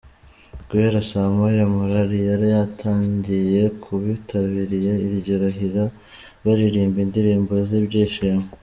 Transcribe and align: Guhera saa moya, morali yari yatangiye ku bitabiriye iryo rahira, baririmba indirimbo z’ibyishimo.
Guhera 0.67 0.99
saa 1.09 1.29
moya, 1.35 1.65
morali 1.75 2.17
yari 2.29 2.47
yatangiye 2.55 3.61
ku 3.83 3.91
bitabiriye 4.03 4.91
iryo 5.07 5.35
rahira, 5.43 5.83
baririmba 6.43 6.97
indirimbo 7.05 7.53
z’ibyishimo. 7.67 8.45